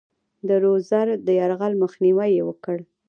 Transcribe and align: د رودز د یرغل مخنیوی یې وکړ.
د 0.47 0.49
رودز 0.63 0.91
د 1.27 1.29
یرغل 1.39 1.73
مخنیوی 1.83 2.29
یې 2.37 2.43
وکړ. 2.45 2.77